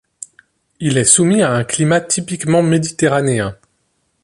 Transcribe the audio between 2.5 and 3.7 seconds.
méditerranéen.